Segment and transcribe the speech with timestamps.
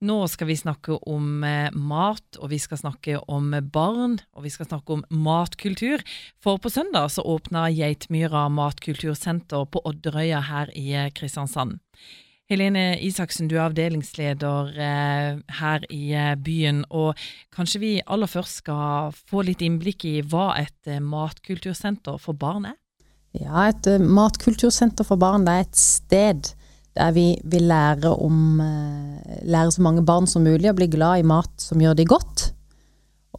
[0.00, 4.52] Nå skal vi snakke om eh, mat, og vi skal snakke om barn, og vi
[4.52, 6.00] skal snakke om matkultur.
[6.40, 11.82] For på søndag så åpna Geitmyra matkultursenter på Odderøya her i eh, Kristiansand.
[12.48, 16.06] Helene Isaksen, du er avdelingsleder eh, her i
[16.48, 17.20] byen, og
[17.52, 22.78] kanskje vi aller først skal få litt innblikk i hva et matkultursenter for barn er?
[23.36, 26.54] Ja, et matkultursenter for barn er et sted
[26.98, 31.22] der vi vil lære om eh, Lære så mange barn som mulig å bli glad
[31.22, 32.50] i mat som gjør de godt.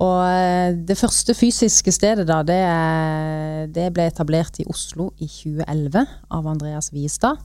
[0.01, 2.61] Og eh, det første fysiske stedet da, det,
[3.75, 7.41] det ble etablert i Oslo i 2011 av Andreas Wiestad.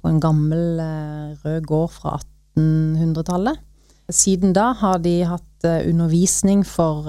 [0.00, 2.16] På en gammel eh, rød gård fra
[2.56, 3.60] 1800-tallet.
[4.12, 7.06] Siden da har de hatt undervisning for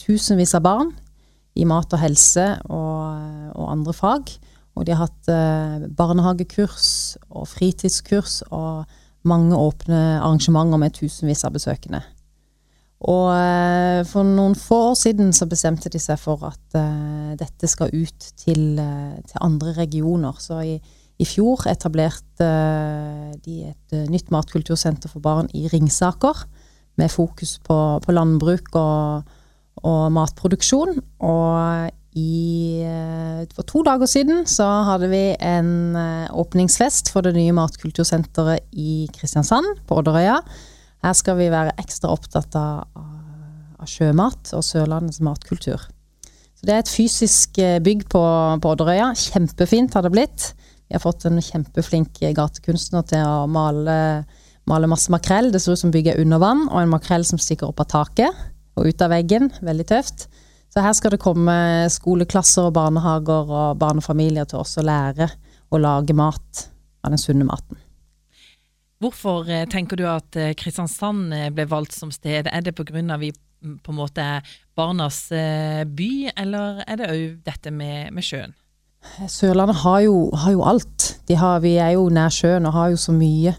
[0.00, 0.88] tusenvis av barn
[1.60, 4.32] i mat og helse og, og andre fag.
[4.80, 8.88] Og de har hatt eh, barnehagekurs og fritidskurs og
[9.28, 12.00] mange åpne arrangementer med tusenvis av besøkende.
[13.10, 17.68] Og eh, for noen få år siden så bestemte de seg for at eh, dette
[17.68, 20.40] skal ut til, eh, til andre regioner.
[20.40, 20.74] Så i,
[21.20, 26.44] i fjor etablerte eh, de et nytt matkultursenter for barn i Ringsaker,
[27.00, 29.28] med fokus på, på landbruk og,
[29.84, 30.98] og matproduksjon.
[31.24, 37.36] Og i, eh, for to dager siden så hadde vi en eh, åpningsfest for det
[37.36, 40.40] nye matkultursenteret i Kristiansand, på Odderøya.
[41.04, 42.88] Her skal vi være ekstra opptatt av,
[43.88, 45.86] sjømat og Sørlandets matkultur.
[46.58, 48.20] Så Det er et fysisk eh, bygg på,
[48.60, 49.14] på Odderøya.
[49.14, 50.50] Kjempefint har det blitt.
[50.90, 54.26] Vi har fått en kjempeflink gatekunstner til å male,
[54.66, 55.52] male masse makrell.
[55.54, 57.92] Det ser ut som bygget er under vann, og en makrell som stikker opp av
[57.94, 59.52] taket og ut av veggen.
[59.62, 60.26] Veldig tøft.
[60.70, 61.54] Så her skal det komme
[61.90, 65.26] skoleklasser og barnehager og barnefamilier til oss å lære
[65.70, 66.66] å lage mat
[67.02, 67.78] av den sunne maten.
[69.00, 72.46] Hvorfor eh, tenker du at eh, Kristiansand eh, ble valgt som sted?
[72.46, 73.16] Er det pga.
[73.18, 74.46] vi på en måte er
[74.76, 78.54] barnas by, eller er det òg dette med, med, sjøen?
[79.28, 81.08] Sørlandet har jo, har jo alt.
[81.28, 83.52] Har, vi er jo nær sjøen og har jo så mye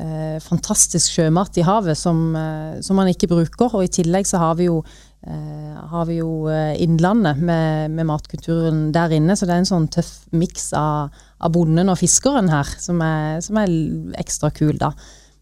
[0.00, 3.70] eh, fantastisk sjømat i havet som, eh, som, man ikke bruker.
[3.74, 4.82] Og i tillegg så har vi jo
[5.24, 9.36] har vi jo eh, Innlandet med, med, matkulturen der inne.
[9.36, 13.40] Så det er en sånn tøff miks av, av, bonden og fiskeren her, som er,
[13.44, 13.72] som er
[14.20, 14.92] ekstra kul, da.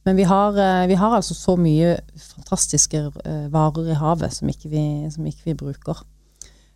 [0.06, 4.50] Men vi har, eh, vi har, altså så mye fantastiske eh, varer i havet som
[4.50, 6.08] ikke vi, som ikke vi bruker.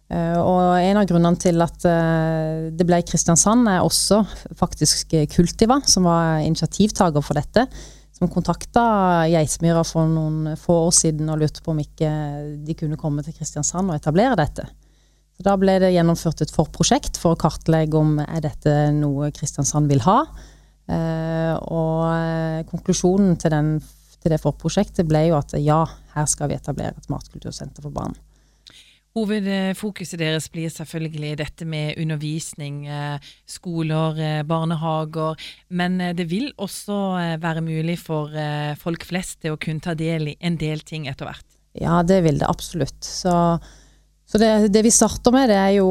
[0.07, 4.21] Og en av grunnene til at det ble Kristiansand, er også
[4.55, 7.65] faktisk Kultiva, som var initiativtaker for dette
[8.17, 8.83] som kontakta
[9.29, 12.11] Geismyra for noen få år siden og lurte på om ikke
[12.65, 14.65] de kunne komme til Kristiansand og etablere dette.
[15.37, 19.93] Så da ble det gjennomført et forprosjekt for å kartlegge om er dette noe Kristiansand
[19.93, 20.23] vil ha.
[20.89, 23.75] Eh, og eh, konklusjonen til, den,
[24.23, 25.83] til det forprosjektet ble jo at ja,
[26.15, 28.17] her skal vi etablere et matkultursenter for barn.
[29.17, 33.17] Hovedfokuset deres blir selvfølgelig dette med undervisning, eh,
[33.49, 35.41] skoler, eh, barnehager.
[35.71, 38.29] Men eh, det vil også være mulig for
[38.77, 41.47] folk flest til å kunne ta del i en del ting etter hvert?
[41.73, 43.01] Ja, det vil det absolutt.
[43.01, 43.33] Så,
[44.29, 45.89] så det, det, vi starter med, det er jo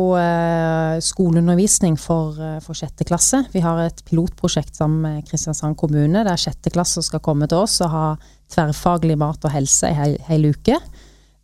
[1.01, 3.43] skoleundervisning for, for sjette klasse.
[3.53, 7.79] Vi har et pilotprosjekt sammen med Kristiansand kommune, der sjette klasse skal komme til oss
[7.85, 8.05] og ha
[8.53, 10.77] tverrfaglig mat og helse i hel, hele uke.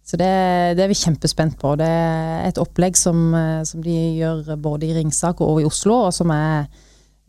[0.04, 0.30] Så det,
[0.78, 1.76] det, er vi kjempespent på.
[1.80, 6.08] Det er et opplegg som, eh, som de gjør både i Ringsaker og i Oslo,
[6.08, 6.66] og som er,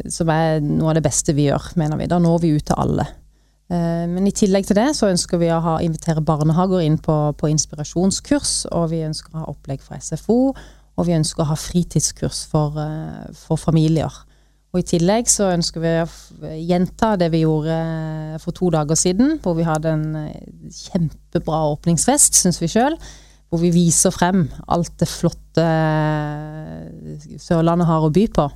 [0.08, 2.08] som er, noe av det beste vi gjør, mener vi.
[2.10, 3.06] Da når vi ut til alle.
[3.72, 7.16] Eh, men i tillegg til det så ønsker vi å ha, invitere barnehager inn på,
[7.38, 10.40] på, inspirasjonskurs, og vi ønsker å ha opplegg for SFO,
[10.92, 14.24] og vi ønsker å ha fritidskurs for, eh, for familier.
[14.72, 18.96] Og I tillegg så ønsker vi å gjenta det vi gjorde eh, for to dager
[18.96, 22.96] siden, hvor vi hadde en eh, kjempebra åpningsfest, syns vi sjøl.
[23.52, 28.48] Hvor vi viser frem alt det flotte eh, Sørlandet har å by på.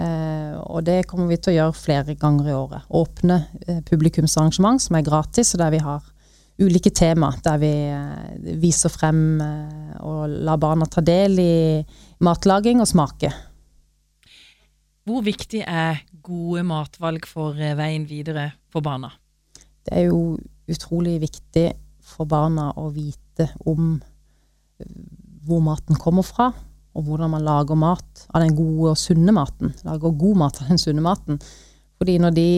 [0.00, 2.86] Og det kommer vi til å gjøre flere ganger i året.
[2.96, 3.36] Åpne
[3.84, 6.06] publikumsarrangement som er gratis, og der vi har
[6.62, 7.28] ulike tema.
[7.44, 7.72] Der vi
[8.62, 9.42] viser frem
[10.00, 11.52] og lar barna ta del i
[12.24, 13.34] matlaging og smake.
[15.10, 19.08] Hvor viktig er gode matvalg for eh, veien videre for barna?
[19.82, 20.36] Det er jo
[20.70, 21.64] utrolig viktig
[22.12, 24.92] for barna å vite om eh,
[25.48, 26.52] hvor maten kommer fra,
[26.94, 29.74] og hvordan man lager mat av den gode og sunne maten.
[29.82, 31.40] Lager god mat av den sunne maten.
[31.98, 32.48] Fordi når de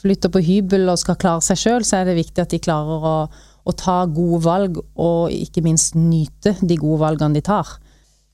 [0.00, 3.08] flytter på hybel og skal klare seg sjøl, så er det viktig at de klarer
[3.10, 7.76] å, å, ta gode valg, og ikke minst nyte de gode valgene de tar.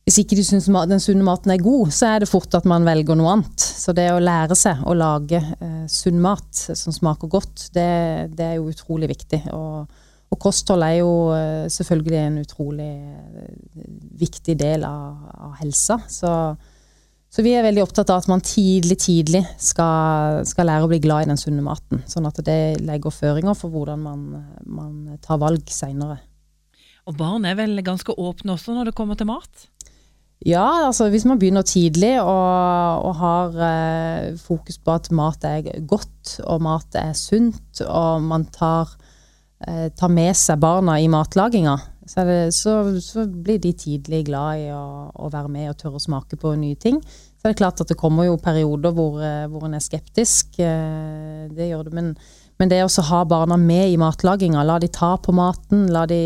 [0.09, 2.87] Hvis ikke de syns den sunne maten er god, så er det fort at man
[2.89, 3.63] velger noe annet.
[3.63, 8.47] Så det å lære seg å lage eh, sunn mat som smaker godt, det, det
[8.47, 9.43] er jo utrolig viktig.
[9.55, 9.85] Og,
[10.31, 13.87] og, kosthold er jo eh, selvfølgelig en utrolig eh,
[14.25, 16.01] viktig del av, av helsa.
[16.11, 16.33] Så,
[17.31, 21.03] så, vi er veldig opptatt av at man tidlig, tidlig skal, skal, lære å bli
[21.05, 22.03] glad i den sunne maten.
[22.11, 24.27] Sånn at det legger føringer for hvordan man,
[24.65, 26.23] man tar valg seinere.
[27.09, 29.69] Og barn er vel ganske åpne også når det kommer til mat?
[30.47, 35.67] Ja, altså hvis man begynner tidlig og, og har eh, fokus på at mat er
[35.85, 38.89] godt og mat er sunt, og man tar,
[39.69, 41.77] eh, tar med seg barna i matlaginga,
[42.09, 46.01] så, det, så, så, blir de tidlig glad i å, å, være med og tørre
[46.01, 47.03] å smake på nye ting.
[47.37, 50.57] Så er det klart at det kommer jo perioder hvor, eh, hvor en er skeptisk.
[50.57, 51.95] Eh, det gjør det.
[52.01, 52.11] Men,
[52.57, 56.25] men det å ha barna med i matlaginga, la de ta på maten, la de,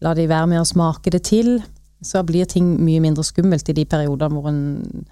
[0.00, 1.58] la de være med og smake det til
[2.06, 5.04] så blir ting mye mindre skummelt i de periodene hvor, en,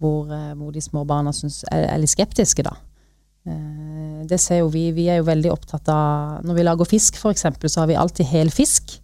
[0.00, 2.76] hvor, eh, hvor de små barna synes, er, er, litt skeptiske, da.
[3.48, 4.88] Eh, det ser jo vi.
[4.96, 8.32] Vi er jo veldig opptatt av Når vi lager fisk, f.eks., så har vi alltid
[8.32, 8.98] hel fisk.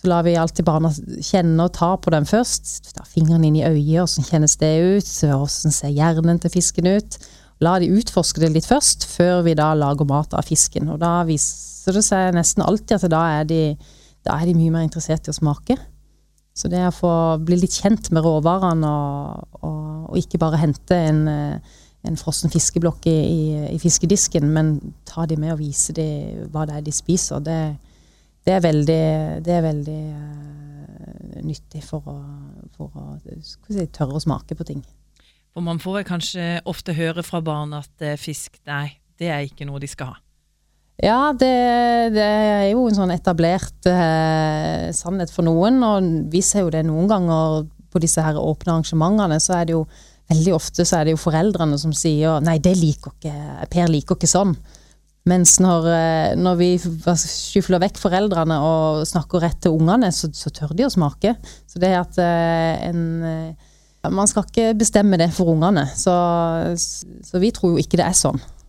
[0.00, 0.88] Så lar vi alltid barna
[1.20, 2.94] kjenne og ta på den først.
[2.96, 5.10] Ta fingrene inn i øyet, åssen kjennes det ut?
[5.36, 7.18] Åssen ser hjernen til fisken ut?
[7.60, 10.88] La de utforske det litt først, før vi da lager mat av fisken.
[10.88, 13.62] Og da viser det seg nesten alltid at da er de,
[14.24, 15.76] da er de mye mer interessert i å smake.
[16.56, 17.12] Så det å få
[17.46, 21.76] bli litt kjent med råvarene og, og, og, ikke bare hente en, eh,
[22.08, 24.74] en frossen fiskeblokk i, i, i, fiskedisken, men
[25.08, 26.08] ta de med og vise de
[26.50, 27.60] hva det er de spiser, det,
[28.46, 29.02] det er veldig,
[29.46, 32.16] det er veldig uh, nyttig for å,
[32.76, 33.04] for å
[33.44, 34.80] si, tørre å smake på ting.
[35.52, 39.68] For man får kanskje ofte høre fra barn at uh, fisk, nei, det er ikke
[39.68, 40.18] noe de skal ha.
[41.00, 41.50] Ja, det,
[42.12, 45.80] det, er jo en sånn etablert eh, sannhet for noen.
[45.86, 49.78] Og vi ser jo det noen ganger på disse her åpne arrangementene, så er det
[49.78, 49.86] jo
[50.30, 53.32] veldig ofte så er det jo foreldrene som sier nei, det liker ikke,
[53.72, 54.54] Per liker ikke sånn.
[55.28, 60.52] Mens når, eh, når vi skyfler vekk foreldrene og snakker rett til ungene, så, så
[60.54, 61.34] tør de å smake.
[61.68, 63.66] Så det at eh, en eh,
[64.08, 65.82] Man skal ikke bestemme det for ungene.
[65.92, 66.12] Så,
[66.80, 68.40] så vi tror jo ikke det er sånn.